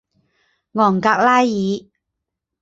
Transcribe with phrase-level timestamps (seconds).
[0.71, 1.47] 昂格拉尔。